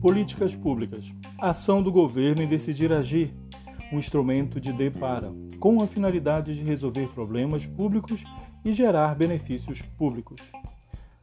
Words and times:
Políticas 0.00 0.54
públicas. 0.54 1.12
Ação 1.38 1.82
do 1.82 1.90
governo 1.90 2.42
em 2.42 2.46
decidir 2.46 2.92
agir. 2.92 3.34
Um 3.92 3.98
instrumento 3.98 4.60
de 4.60 4.72
depara, 4.72 5.32
com 5.58 5.82
a 5.82 5.86
finalidade 5.86 6.54
de 6.54 6.62
resolver 6.62 7.08
problemas 7.08 7.66
públicos 7.66 8.24
e 8.64 8.72
gerar 8.72 9.14
benefícios 9.14 9.82
públicos. 9.82 10.40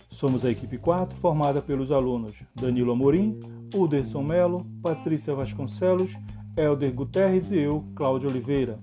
Somos 0.10 0.46
a 0.46 0.52
equipe 0.52 0.78
4, 0.78 1.18
formada 1.18 1.62
pelos 1.62 1.92
alunos 1.92 2.44
Danilo 2.54 2.92
Amorim, 2.92 3.40
Uderson 3.74 4.22
Melo, 4.22 4.66
Patrícia 4.82 5.34
Vasconcelos, 5.34 6.16
Helder 6.56 6.94
Guterres 6.94 7.52
e 7.52 7.58
eu, 7.58 7.84
Cláudio 7.96 8.30
Oliveira, 8.30 8.80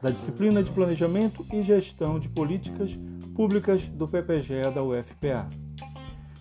da 0.00 0.10
disciplina 0.10 0.62
de 0.62 0.70
Planejamento 0.70 1.44
e 1.52 1.62
Gestão 1.62 2.18
de 2.18 2.28
Políticas 2.28 2.98
Públicas 3.38 3.88
do 3.90 4.08
PPGE 4.08 4.68
da 4.74 4.82
UFPA. 4.82 5.46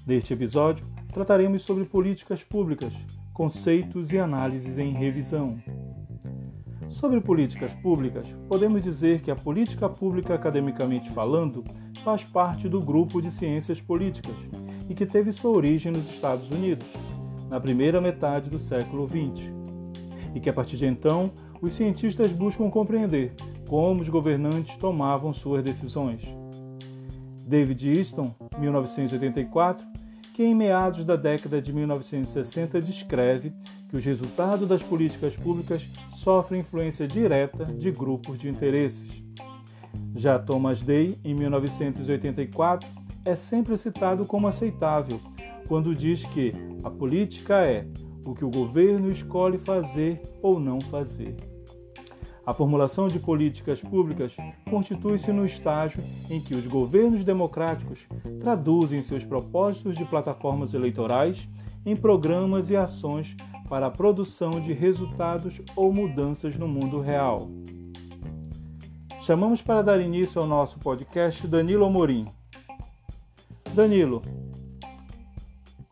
Neste 0.03 0.33
episódio, 0.33 0.83
trataremos 1.13 1.61
sobre 1.61 1.85
políticas 1.85 2.43
públicas, 2.43 2.91
conceitos 3.31 4.11
e 4.11 4.17
análises 4.17 4.79
em 4.79 4.93
revisão. 4.93 5.59
Sobre 6.89 7.21
políticas 7.21 7.75
públicas, 7.75 8.35
podemos 8.49 8.81
dizer 8.81 9.21
que 9.21 9.29
a 9.29 9.35
política 9.35 9.87
pública, 9.87 10.33
academicamente 10.33 11.11
falando, 11.11 11.63
faz 12.03 12.23
parte 12.23 12.67
do 12.67 12.81
grupo 12.81 13.21
de 13.21 13.29
ciências 13.29 13.79
políticas 13.79 14.35
e 14.89 14.95
que 14.95 15.05
teve 15.05 15.31
sua 15.31 15.51
origem 15.51 15.91
nos 15.91 16.09
Estados 16.09 16.49
Unidos, 16.49 16.87
na 17.47 17.59
primeira 17.59 18.01
metade 18.01 18.49
do 18.49 18.57
século 18.57 19.07
XX, 19.07 19.51
e 20.33 20.39
que 20.39 20.49
a 20.49 20.53
partir 20.53 20.77
de 20.77 20.87
então 20.87 21.31
os 21.61 21.73
cientistas 21.73 22.33
buscam 22.33 22.71
compreender 22.71 23.35
como 23.69 24.01
os 24.01 24.09
governantes 24.09 24.77
tomavam 24.77 25.31
suas 25.31 25.63
decisões. 25.63 26.46
David 27.47 27.97
Easton, 27.97 28.35
1984, 28.59 29.87
que 30.33 30.43
em 30.43 30.53
meados 30.53 31.05
da 31.05 31.15
década 31.15 31.61
de 31.61 31.71
1960 31.71 32.81
descreve 32.81 33.53
que 33.89 33.95
os 33.95 34.03
resultados 34.03 34.67
das 34.67 34.83
políticas 34.83 35.37
públicas 35.37 35.87
sofrem 36.13 36.59
influência 36.59 37.07
direta 37.07 37.63
de 37.65 37.89
grupos 37.89 38.37
de 38.37 38.49
interesses. 38.49 39.23
Já 40.13 40.37
Thomas 40.37 40.81
Day, 40.81 41.17
em 41.23 41.33
1984, 41.33 42.87
é 43.23 43.33
sempre 43.33 43.77
citado 43.77 44.25
como 44.25 44.47
aceitável 44.47 45.19
quando 45.67 45.95
diz 45.95 46.25
que 46.25 46.53
a 46.83 46.89
política 46.89 47.65
é 47.65 47.87
o 48.25 48.35
que 48.35 48.43
o 48.43 48.49
governo 48.49 49.09
escolhe 49.09 49.57
fazer 49.57 50.21
ou 50.41 50.59
não 50.59 50.81
fazer. 50.81 51.56
A 52.47 52.53
formulação 52.53 53.09
de 53.09 53.19
políticas 53.19 53.81
públicas 53.81 54.37
constitui-se 54.69 55.33
no 55.33 55.45
estágio 55.45 56.01
em 56.29 56.39
que 56.39 56.55
os 56.55 56.65
governos 56.65 57.25
democráticos 57.25 58.07
traduzem 58.39 59.01
seus 59.01 59.25
propósitos 59.25 59.97
de 59.97 60.05
plataformas 60.05 60.73
eleitorais 60.73 61.45
em 61.85 61.93
programas 61.93 62.69
e 62.69 62.77
ações 62.77 63.35
para 63.67 63.87
a 63.87 63.91
produção 63.91 64.61
de 64.61 64.71
resultados 64.71 65.59
ou 65.75 65.91
mudanças 65.91 66.57
no 66.57 66.69
mundo 66.69 67.01
real. 67.01 67.49
Chamamos 69.19 69.61
para 69.61 69.81
dar 69.81 69.99
início 69.99 70.39
ao 70.39 70.47
nosso 70.47 70.79
podcast 70.79 71.45
Danilo 71.45 71.83
Amorim. 71.83 72.27
Danilo, 73.73 74.21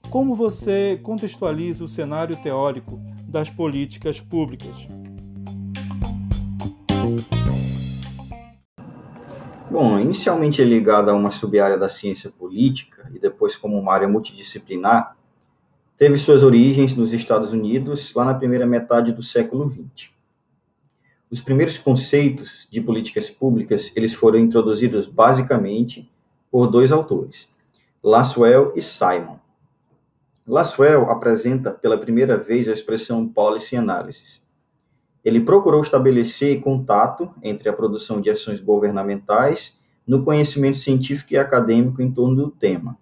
como 0.09 0.33
você 0.33 0.97
contextualiza 1.03 1.83
o 1.83 1.89
cenário 1.89 2.37
teórico 2.37 2.97
das 3.27 3.49
políticas 3.49 4.21
públicas? 4.21 4.87
Bom, 9.75 9.99
inicialmente 9.99 10.63
ligada 10.63 11.11
a 11.11 11.13
uma 11.13 11.29
sub-área 11.29 11.77
da 11.77 11.89
ciência 11.89 12.31
política 12.31 13.11
e 13.13 13.19
depois 13.19 13.57
como 13.57 13.77
uma 13.77 13.91
área 13.91 14.07
multidisciplinar, 14.07 15.17
teve 15.97 16.17
suas 16.17 16.43
origens 16.43 16.95
nos 16.95 17.11
Estados 17.11 17.51
Unidos 17.51 18.13
lá 18.13 18.23
na 18.23 18.33
primeira 18.33 18.65
metade 18.65 19.11
do 19.11 19.21
século 19.21 19.69
XX. 19.69 20.11
Os 21.29 21.41
primeiros 21.41 21.77
conceitos 21.77 22.69
de 22.71 22.79
políticas 22.79 23.29
públicas, 23.29 23.91
eles 23.97 24.13
foram 24.13 24.39
introduzidos 24.39 25.07
basicamente 25.07 26.09
por 26.49 26.67
dois 26.67 26.89
autores, 26.89 27.49
Laswell 28.01 28.71
e 28.77 28.81
Simon. 28.81 29.39
Laswell 30.47 31.11
apresenta 31.11 31.71
pela 31.71 31.97
primeira 31.97 32.37
vez 32.37 32.69
a 32.69 32.71
expressão 32.71 33.27
policy 33.27 33.75
analysis, 33.75 34.41
ele 35.25 35.41
procurou 35.41 35.81
estabelecer 35.81 36.61
contato 36.61 37.31
entre 37.41 37.67
a 37.67 37.73
produção 37.73 38.21
de 38.21 38.29
ações 38.29 38.61
governamentais 38.61 39.79
no 40.07 40.23
conhecimento 40.23 40.77
científico 40.77 41.33
e 41.33 41.37
acadêmico 41.37 41.99
em 41.99 42.11
torno 42.11 42.35
do 42.35 42.51
tema. 42.51 42.95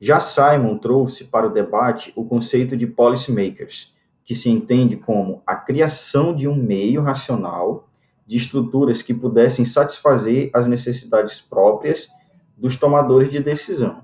Já 0.00 0.20
Simon 0.20 0.78
trouxe 0.78 1.24
para 1.24 1.48
o 1.48 1.52
debate 1.52 2.12
o 2.14 2.24
conceito 2.24 2.76
de 2.76 2.86
policymakers, 2.86 3.92
que 4.24 4.32
se 4.32 4.48
entende 4.48 4.96
como 4.96 5.42
a 5.44 5.56
criação 5.56 6.32
de 6.32 6.46
um 6.46 6.54
meio 6.54 7.02
racional 7.02 7.88
de 8.24 8.36
estruturas 8.36 9.02
que 9.02 9.12
pudessem 9.12 9.64
satisfazer 9.64 10.50
as 10.54 10.68
necessidades 10.68 11.40
próprias 11.40 12.08
dos 12.56 12.76
tomadores 12.76 13.30
de 13.30 13.40
decisão. 13.40 14.02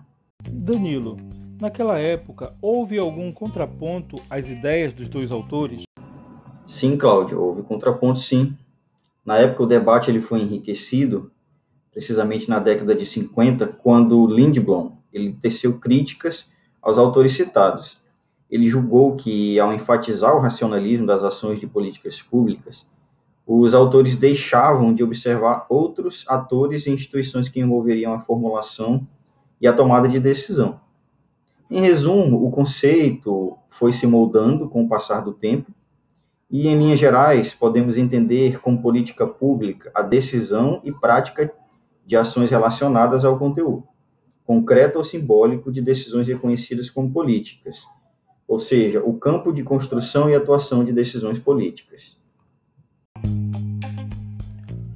Danilo, 0.50 1.16
naquela 1.60 1.98
época 1.98 2.54
houve 2.60 2.98
algum 2.98 3.30
contraponto 3.30 4.16
às 4.28 4.48
ideias 4.48 4.92
dos 4.92 5.08
dois 5.08 5.30
autores? 5.30 5.84
Sim, 6.74 6.96
Cláudio, 6.96 7.40
houve 7.40 7.62
contraponto, 7.62 8.18
sim. 8.18 8.52
Na 9.24 9.38
época, 9.38 9.62
o 9.62 9.66
debate 9.66 10.10
ele 10.10 10.20
foi 10.20 10.40
enriquecido, 10.40 11.30
precisamente 11.92 12.50
na 12.50 12.58
década 12.58 12.96
de 12.96 13.06
50, 13.06 13.64
quando 13.80 14.26
Lindblom 14.26 14.90
ele 15.12 15.34
teceu 15.40 15.78
críticas 15.78 16.50
aos 16.82 16.98
autores 16.98 17.32
citados. 17.34 17.96
Ele 18.50 18.68
julgou 18.68 19.14
que, 19.14 19.56
ao 19.60 19.72
enfatizar 19.72 20.34
o 20.34 20.40
racionalismo 20.40 21.06
das 21.06 21.22
ações 21.22 21.60
de 21.60 21.66
políticas 21.68 22.20
públicas, 22.20 22.90
os 23.46 23.72
autores 23.72 24.16
deixavam 24.16 24.92
de 24.92 25.04
observar 25.04 25.66
outros 25.68 26.24
atores 26.26 26.88
e 26.88 26.90
instituições 26.90 27.48
que 27.48 27.60
envolveriam 27.60 28.12
a 28.12 28.20
formulação 28.20 29.06
e 29.60 29.68
a 29.68 29.72
tomada 29.72 30.08
de 30.08 30.18
decisão. 30.18 30.80
Em 31.70 31.80
resumo, 31.82 32.44
o 32.44 32.50
conceito 32.50 33.56
foi 33.68 33.92
se 33.92 34.08
moldando 34.08 34.68
com 34.68 34.82
o 34.82 34.88
passar 34.88 35.20
do 35.20 35.32
tempo 35.32 35.70
e, 36.50 36.68
em 36.68 36.78
linhas 36.78 36.98
gerais, 36.98 37.54
podemos 37.54 37.96
entender 37.96 38.60
como 38.60 38.80
política 38.80 39.26
pública 39.26 39.90
a 39.94 40.02
decisão 40.02 40.80
e 40.84 40.92
prática 40.92 41.52
de 42.06 42.16
ações 42.16 42.50
relacionadas 42.50 43.24
ao 43.24 43.38
conteúdo, 43.38 43.84
concreto 44.44 44.98
ou 44.98 45.04
simbólico 45.04 45.72
de 45.72 45.80
decisões 45.80 46.28
reconhecidas 46.28 46.90
como 46.90 47.10
políticas, 47.10 47.84
ou 48.46 48.58
seja, 48.58 49.02
o 49.02 49.14
campo 49.14 49.52
de 49.52 49.62
construção 49.62 50.28
e 50.28 50.34
atuação 50.34 50.84
de 50.84 50.92
decisões 50.92 51.38
políticas. 51.38 52.18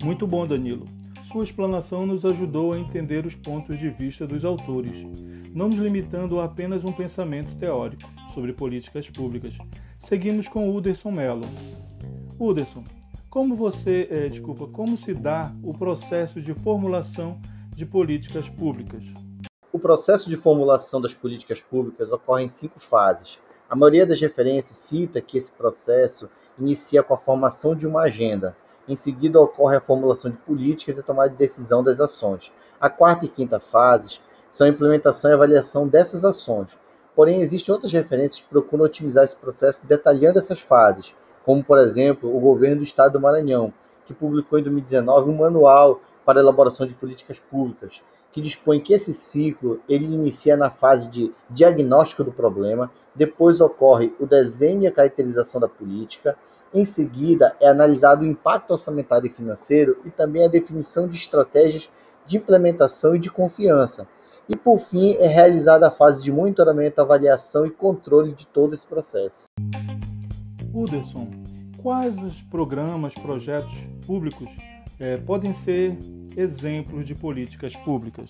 Muito 0.05 0.27
bom, 0.27 0.47
Danilo. 0.47 0.87
Sua 1.25 1.43
explanação 1.43 2.07
nos 2.07 2.25
ajudou 2.25 2.73
a 2.73 2.79
entender 2.79 3.27
os 3.27 3.35
pontos 3.35 3.79
de 3.79 3.91
vista 3.91 4.27
dos 4.27 4.45
autores, 4.45 5.07
não 5.55 5.69
nos 5.69 5.79
limitando 5.79 6.41
a 6.41 6.45
apenas 6.45 6.85
um 6.85 6.93
pensamento 6.93 7.55
teórico 7.57 8.09
sobre 8.33 8.53
políticas 8.53 9.11
públicas, 9.11 9.55
Seguimos 10.09 10.49
com 10.49 10.75
Uderson 10.75 11.11
Mello. 11.11 11.45
Uderson, 12.41 12.83
como 13.29 13.55
você, 13.55 14.09
é, 14.11 14.27
desculpa, 14.27 14.67
como 14.67 14.97
se 14.97 15.13
dá 15.13 15.53
o 15.63 15.77
processo 15.77 16.41
de 16.41 16.55
formulação 16.55 17.39
de 17.77 17.85
políticas 17.85 18.49
públicas? 18.49 19.05
O 19.71 19.79
processo 19.79 20.31
de 20.31 20.37
formulação 20.39 20.99
das 20.99 21.13
políticas 21.13 21.61
públicas 21.61 22.11
ocorre 22.11 22.45
em 22.45 22.49
cinco 22.49 22.81
fases. 22.81 23.39
A 23.69 23.77
maioria 23.77 24.07
das 24.07 24.19
referências 24.19 24.79
cita 24.79 25.21
que 25.21 25.37
esse 25.37 25.53
processo 25.53 26.31
inicia 26.59 27.03
com 27.03 27.13
a 27.13 27.19
formação 27.19 27.77
de 27.77 27.87
uma 27.87 28.05
agenda. 28.05 28.57
Em 28.89 28.97
seguida, 28.97 29.39
ocorre 29.39 29.77
a 29.77 29.81
formulação 29.83 30.31
de 30.31 30.39
políticas 30.39 30.97
e 30.97 31.01
a 31.01 31.03
tomada 31.03 31.29
de 31.29 31.37
decisão 31.37 31.85
das 31.85 32.01
ações. 32.01 32.51
A 32.81 32.89
quarta 32.89 33.27
e 33.27 33.29
quinta 33.29 33.61
fases 33.61 34.23
são 34.51 34.67
a 34.67 34.71
implementação 34.71 35.31
e 35.31 35.35
avaliação 35.35 35.87
dessas 35.87 36.25
ações. 36.25 36.71
Porém, 37.19 37.43
existem 37.43 37.75
outras 37.75 37.91
referências 37.91 38.39
que 38.39 38.49
procuram 38.49 38.85
otimizar 38.85 39.25
esse 39.25 39.35
processo 39.35 39.85
detalhando 39.85 40.39
essas 40.39 40.61
fases, 40.61 41.13
como, 41.45 41.65
por 41.65 41.77
exemplo, 41.77 42.33
o 42.33 42.39
governo 42.39 42.77
do 42.77 42.85
estado 42.85 43.15
do 43.15 43.21
Maranhão, 43.21 43.73
que 44.07 44.15
publicou 44.15 44.57
em 44.57 44.63
2019 44.63 45.29
um 45.29 45.37
manual 45.37 46.01
para 46.25 46.39
elaboração 46.39 46.87
de 46.87 46.95
políticas 46.95 47.41
públicas, 47.41 48.01
que 48.31 48.41
dispõe 48.41 48.79
que 48.81 48.93
esse 48.93 49.13
ciclo 49.13 49.81
ele 49.89 50.05
inicia 50.05 50.57
na 50.57 50.71
fase 50.71 51.09
de 51.09 51.35
diagnóstico 51.51 52.23
do 52.23 52.31
problema, 52.31 52.89
depois 53.17 53.61
ocorre 53.61 54.15
o 54.21 54.25
desenho 54.25 54.83
e 54.83 54.87
a 54.87 54.93
caracterização 54.93 55.61
da 55.61 55.67
política, 55.67 56.39
em 56.73 56.85
seguida 56.85 57.57
é 57.61 57.67
analisado 57.67 58.23
o 58.23 58.29
impacto 58.29 58.71
orçamentário 58.71 59.27
e 59.27 59.35
financeiro 59.35 59.99
e 60.05 60.11
também 60.11 60.45
a 60.45 60.49
definição 60.49 61.09
de 61.09 61.17
estratégias 61.17 61.91
de 62.25 62.37
implementação 62.37 63.17
e 63.17 63.19
de 63.19 63.29
confiança, 63.29 64.07
e, 64.49 64.57
por 64.57 64.79
fim, 64.79 65.15
é 65.15 65.27
realizada 65.27 65.89
a 65.89 65.91
fase 65.91 66.23
de 66.23 66.33
monitoramento, 66.33 67.01
avaliação 67.01 67.67
e 67.67 67.71
controle 67.71 68.33
de 68.33 68.47
todo 68.47 68.75
esse 68.75 68.87
processo. 68.87 69.47
Uderson, 70.73 71.31
quais 71.83 72.23
os 72.23 72.41
programas, 72.43 73.15
projetos 73.15 73.75
públicos 74.07 74.49
eh, 74.99 75.19
podem 75.19 75.53
ser 75.53 75.99
exemplos 76.37 77.05
de 77.05 77.15
políticas 77.15 77.77
públicas? 77.77 78.29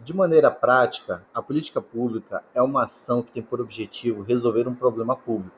De 0.00 0.14
maneira 0.14 0.50
prática, 0.50 1.24
a 1.34 1.42
política 1.42 1.82
pública 1.82 2.42
é 2.54 2.62
uma 2.62 2.84
ação 2.84 3.22
que 3.22 3.32
tem 3.32 3.42
por 3.42 3.60
objetivo 3.60 4.22
resolver 4.22 4.66
um 4.66 4.74
problema 4.74 5.14
público. 5.14 5.56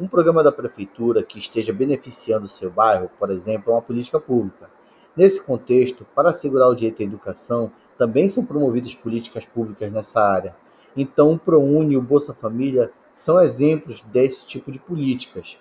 Um 0.00 0.08
programa 0.08 0.42
da 0.42 0.50
prefeitura 0.50 1.22
que 1.22 1.38
esteja 1.38 1.72
beneficiando 1.72 2.48
seu 2.48 2.70
bairro, 2.70 3.08
por 3.18 3.30
exemplo, 3.30 3.70
é 3.72 3.76
uma 3.76 3.82
política 3.82 4.18
pública. 4.18 4.68
Nesse 5.16 5.40
contexto, 5.40 6.04
para 6.14 6.30
assegurar 6.30 6.68
o 6.68 6.74
direito 6.74 7.00
à 7.00 7.04
educação, 7.04 7.70
também 7.96 8.26
são 8.26 8.44
promovidas 8.44 8.94
políticas 8.96 9.46
públicas 9.46 9.92
nessa 9.92 10.20
área. 10.20 10.56
Então, 10.96 11.32
o 11.32 11.38
ProUni 11.38 11.94
e 11.94 11.96
o 11.96 12.02
Bolsa 12.02 12.34
Família 12.34 12.90
são 13.12 13.40
exemplos 13.40 14.00
desse 14.02 14.44
tipo 14.44 14.72
de 14.72 14.78
políticas. 14.80 15.56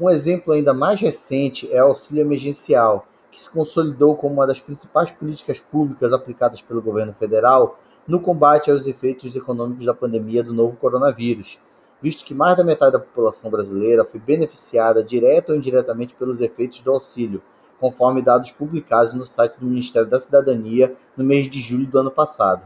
Um 0.00 0.08
exemplo 0.08 0.54
ainda 0.54 0.72
mais 0.72 1.00
recente 1.00 1.70
é 1.70 1.84
o 1.84 1.88
auxílio 1.88 2.22
emergencial, 2.22 3.06
que 3.30 3.40
se 3.40 3.50
consolidou 3.50 4.16
como 4.16 4.34
uma 4.34 4.46
das 4.46 4.60
principais 4.60 5.10
políticas 5.10 5.60
públicas 5.60 6.12
aplicadas 6.12 6.62
pelo 6.62 6.80
governo 6.80 7.12
federal 7.12 7.78
no 8.08 8.20
combate 8.20 8.70
aos 8.70 8.86
efeitos 8.86 9.36
econômicos 9.36 9.84
da 9.84 9.92
pandemia 9.92 10.42
do 10.42 10.54
novo 10.54 10.76
coronavírus, 10.76 11.58
visto 12.00 12.24
que 12.24 12.34
mais 12.34 12.56
da 12.56 12.64
metade 12.64 12.92
da 12.92 12.98
população 12.98 13.50
brasileira 13.50 14.04
foi 14.04 14.20
beneficiada 14.20 15.04
direta 15.04 15.52
ou 15.52 15.58
indiretamente 15.58 16.14
pelos 16.14 16.40
efeitos 16.40 16.80
do 16.80 16.90
auxílio, 16.90 17.42
conforme 17.80 18.22
dados 18.22 18.50
publicados 18.50 19.14
no 19.14 19.24
site 19.24 19.58
do 19.58 19.66
Ministério 19.66 20.08
da 20.08 20.20
Cidadania 20.20 20.94
no 21.16 21.24
mês 21.24 21.48
de 21.48 21.60
julho 21.60 21.86
do 21.86 21.98
ano 21.98 22.10
passado. 22.10 22.62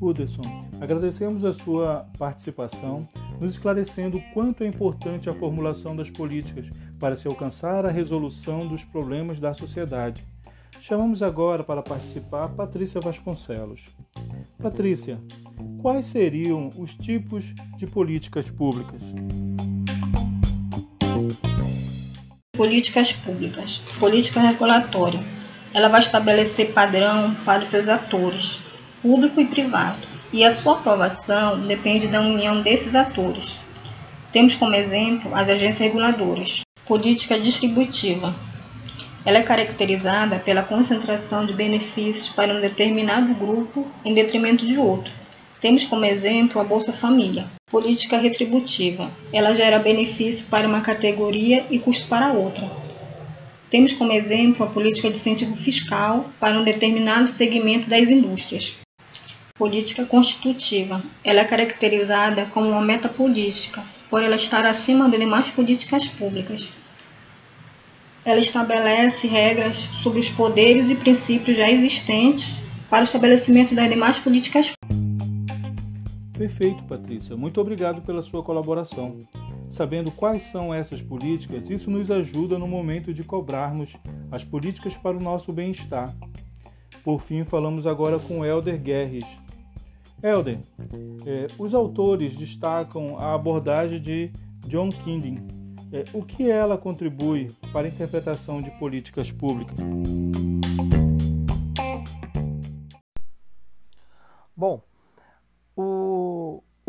Uderson, 0.00 0.66
agradecemos 0.80 1.44
a 1.44 1.52
sua 1.52 2.06
participação 2.18 3.08
nos 3.40 3.52
esclarecendo 3.54 4.18
o 4.18 4.22
quanto 4.32 4.62
é 4.62 4.66
importante 4.66 5.28
a 5.28 5.34
formulação 5.34 5.94
das 5.96 6.10
políticas 6.10 6.70
para 6.98 7.16
se 7.16 7.26
alcançar 7.26 7.84
a 7.84 7.90
resolução 7.90 8.66
dos 8.66 8.84
problemas 8.84 9.40
da 9.40 9.52
sociedade. 9.52 10.24
Chamamos 10.80 11.22
agora 11.22 11.64
para 11.64 11.82
participar 11.82 12.48
Patrícia 12.48 13.00
Vasconcelos. 13.00 13.86
Patrícia, 14.62 15.18
quais 15.80 16.06
seriam 16.06 16.70
os 16.78 16.94
tipos 16.94 17.54
de 17.76 17.86
políticas 17.86 18.50
públicas? 18.50 19.02
Políticas 22.56 23.12
públicas. 23.12 23.82
Política 23.98 24.40
regulatória. 24.40 25.20
Ela 25.72 25.88
vai 25.88 25.98
estabelecer 25.98 26.72
padrão 26.72 27.34
para 27.44 27.64
os 27.64 27.68
seus 27.68 27.88
atores, 27.88 28.60
público 29.02 29.40
e 29.40 29.46
privado 29.46 30.06
e 30.32 30.44
a 30.44 30.50
sua 30.50 30.74
aprovação 30.74 31.66
depende 31.66 32.06
da 32.06 32.20
união 32.20 32.60
desses 32.60 32.94
atores. 32.94 33.60
Temos 34.32 34.54
como 34.54 34.74
exemplo 34.74 35.34
as 35.34 35.48
agências 35.48 35.78
reguladoras. 35.78 36.60
Política 36.86 37.38
distributiva. 37.38 38.34
Ela 39.24 39.38
é 39.38 39.42
caracterizada 39.42 40.38
pela 40.38 40.62
concentração 40.62 41.46
de 41.46 41.54
benefícios 41.54 42.28
para 42.28 42.52
um 42.52 42.60
determinado 42.60 43.34
grupo 43.34 43.86
em 44.04 44.14
detrimento 44.14 44.66
de 44.66 44.76
outro. 44.76 45.12
Temos 45.64 45.86
como 45.86 46.04
exemplo 46.04 46.60
a 46.60 46.62
Bolsa 46.64 46.92
Família. 46.92 47.46
Política 47.70 48.18
retributiva. 48.18 49.10
Ela 49.32 49.54
gera 49.54 49.78
benefício 49.78 50.44
para 50.50 50.68
uma 50.68 50.82
categoria 50.82 51.64
e 51.70 51.78
custo 51.78 52.06
para 52.06 52.34
outra. 52.34 52.70
Temos 53.70 53.94
como 53.94 54.12
exemplo 54.12 54.66
a 54.66 54.68
política 54.68 55.08
de 55.08 55.16
incentivo 55.16 55.56
fiscal 55.56 56.28
para 56.38 56.58
um 56.58 56.64
determinado 56.64 57.28
segmento 57.28 57.88
das 57.88 58.10
indústrias. 58.10 58.76
Política 59.56 60.04
constitutiva. 60.04 61.02
Ela 61.24 61.40
é 61.40 61.44
caracterizada 61.46 62.44
como 62.52 62.68
uma 62.68 62.82
meta 62.82 63.08
política, 63.08 63.82
por 64.10 64.22
ela 64.22 64.36
estar 64.36 64.66
acima 64.66 65.08
de 65.08 65.16
demais 65.16 65.48
políticas 65.48 66.06
públicas. 66.06 66.68
Ela 68.22 68.40
estabelece 68.40 69.26
regras 69.28 69.78
sobre 69.78 70.20
os 70.20 70.28
poderes 70.28 70.90
e 70.90 70.94
princípios 70.94 71.56
já 71.56 71.70
existentes 71.70 72.58
para 72.90 73.00
o 73.00 73.04
estabelecimento 73.04 73.74
das 73.74 73.88
demais 73.88 74.18
políticas 74.18 74.70
Perfeito, 76.44 76.84
Patrícia. 76.84 77.34
Muito 77.34 77.58
obrigado 77.58 78.02
pela 78.02 78.20
sua 78.20 78.42
colaboração. 78.42 79.18
Sabendo 79.70 80.10
quais 80.10 80.42
são 80.42 80.74
essas 80.74 81.00
políticas, 81.00 81.70
isso 81.70 81.90
nos 81.90 82.10
ajuda 82.10 82.58
no 82.58 82.68
momento 82.68 83.14
de 83.14 83.24
cobrarmos 83.24 83.96
as 84.30 84.44
políticas 84.44 84.94
para 84.94 85.16
o 85.16 85.22
nosso 85.22 85.54
bem-estar. 85.54 86.14
Por 87.02 87.22
fim, 87.22 87.44
falamos 87.44 87.86
agora 87.86 88.18
com 88.18 88.44
Elder 88.44 88.78
Guerres, 88.78 89.24
Helder, 90.22 90.58
é, 91.24 91.46
os 91.58 91.72
autores 91.72 92.36
destacam 92.36 93.18
a 93.18 93.34
abordagem 93.34 93.98
de 93.98 94.30
John 94.66 94.90
Kinding. 94.90 95.38
É, 95.90 96.04
o 96.12 96.22
que 96.22 96.50
ela 96.50 96.76
contribui 96.76 97.48
para 97.72 97.86
a 97.86 97.90
interpretação 97.90 98.60
de 98.60 98.70
políticas 98.72 99.32
públicas? 99.32 99.78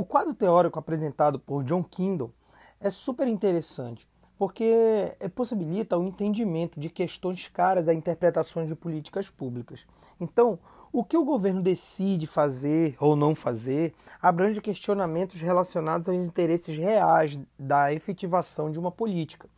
O, 0.06 0.08
quadro 0.08 0.36
teórico 0.36 0.78
apresentado 0.78 1.40
por 1.40 1.64
John 1.64 1.84
Kindle 1.84 2.32
é 2.80 2.92
super 2.92 3.28
interessante, 3.28 4.08
porque 4.38 5.18
possibilita 5.34 5.98
o 5.98 6.04
entendimento 6.04 6.80
de 6.80 6.92
questões 6.92 7.48
caras 7.48 7.90
a 7.90 7.94
interpretações 7.94 8.68
de 8.68 8.76
políticas 8.76 9.32
públicas. 9.32 9.88
Então, 10.22 10.60
o 10.94 11.04
que 11.04 11.18
o 11.18 11.26
governo 11.26 11.60
decide 11.60 12.28
fazer 12.28 12.96
ou 13.00 13.16
não 13.16 13.34
fazer 13.34 13.96
abrange 14.22 14.62
questionamentos 14.62 15.42
relacionados 15.42 16.08
aos 16.08 16.24
interesses 16.24 16.78
reais 16.78 17.40
da 17.58 17.92
efetivação 17.92 18.70
de 18.70 18.78
uma 18.78 18.92
política. 18.92 19.50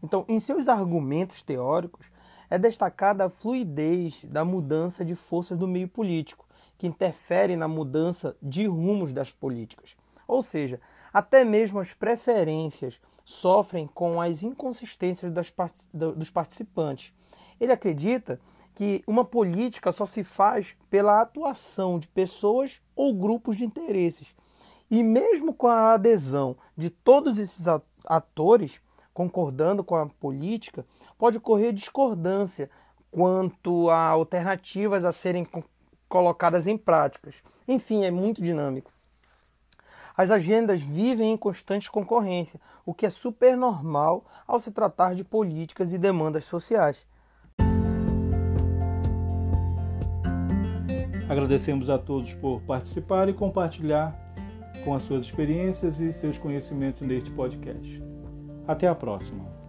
Então, 0.00 0.24
em 0.28 0.38
seus 0.38 0.68
argumentos 0.68 1.42
teóricos, 1.42 2.12
é 2.48 2.56
destacada 2.56 3.24
a 3.24 3.28
fluidez 3.28 4.24
da 4.24 4.44
mudança 4.44 5.04
de 5.04 5.16
forças 5.16 5.58
do 5.58 5.66
meio 5.66 5.88
político, 5.88 6.45
que 6.78 6.86
interfere 6.86 7.56
na 7.56 7.68
mudança 7.68 8.36
de 8.42 8.66
rumos 8.66 9.12
das 9.12 9.30
políticas. 9.30 9.96
Ou 10.26 10.42
seja, 10.42 10.80
até 11.12 11.44
mesmo 11.44 11.78
as 11.78 11.94
preferências 11.94 13.00
sofrem 13.24 13.86
com 13.86 14.20
as 14.20 14.42
inconsistências 14.42 15.32
das, 15.32 15.52
dos 15.92 16.30
participantes. 16.30 17.12
Ele 17.60 17.72
acredita 17.72 18.40
que 18.74 19.02
uma 19.06 19.24
política 19.24 19.90
só 19.90 20.04
se 20.04 20.22
faz 20.22 20.76
pela 20.90 21.20
atuação 21.20 21.98
de 21.98 22.06
pessoas 22.08 22.80
ou 22.94 23.14
grupos 23.14 23.56
de 23.56 23.64
interesses. 23.64 24.34
E 24.90 25.02
mesmo 25.02 25.54
com 25.54 25.66
a 25.66 25.94
adesão 25.94 26.56
de 26.76 26.90
todos 26.90 27.38
esses 27.38 27.66
atores 28.04 28.80
concordando 29.12 29.82
com 29.82 29.96
a 29.96 30.06
política, 30.06 30.84
pode 31.16 31.38
ocorrer 31.38 31.72
discordância 31.72 32.70
quanto 33.10 33.88
a 33.88 34.08
alternativas 34.08 35.06
a 35.06 35.10
serem 35.10 35.46
colocadas 36.08 36.66
em 36.66 36.76
práticas. 36.76 37.36
Enfim, 37.66 38.04
é 38.04 38.10
muito 38.10 38.42
dinâmico. 38.42 38.90
As 40.16 40.30
agendas 40.30 40.80
vivem 40.80 41.32
em 41.32 41.36
constante 41.36 41.90
concorrência, 41.90 42.58
o 42.86 42.94
que 42.94 43.04
é 43.04 43.10
super 43.10 43.56
normal 43.56 44.24
ao 44.46 44.58
se 44.58 44.70
tratar 44.70 45.14
de 45.14 45.22
políticas 45.22 45.92
e 45.92 45.98
demandas 45.98 46.44
sociais. 46.44 47.06
Agradecemos 51.28 51.90
a 51.90 51.98
todos 51.98 52.32
por 52.34 52.62
participar 52.62 53.28
e 53.28 53.34
compartilhar 53.34 54.16
com 54.84 54.94
as 54.94 55.02
suas 55.02 55.24
experiências 55.24 56.00
e 56.00 56.12
seus 56.12 56.38
conhecimentos 56.38 57.02
neste 57.02 57.30
podcast. 57.32 58.02
Até 58.66 58.86
a 58.86 58.94
próxima! 58.94 59.65